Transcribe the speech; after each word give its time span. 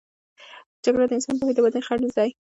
جګړه 0.83 1.05
د 1.07 1.11
انساني 1.15 1.37
پوهې 1.39 1.53
د 1.55 1.59
ودې 1.63 1.81
خنډ 1.87 2.09
دی. 2.17 2.29